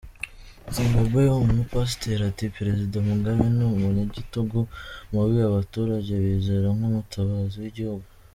Zimbabwe: 0.75 1.21
Umupasiteri 1.45 2.23
ati 2.31 2.45
“Perezida 2.57 2.95
Mugabe 3.07 3.43
ni 3.55 3.63
umunyagitugu 3.71 4.59
mubi 5.13 5.37
abaturage 5.49 6.11
bizera 6.23 6.67
nk’umutabazi 6.77 7.55
w’igihugu”. 7.63 8.07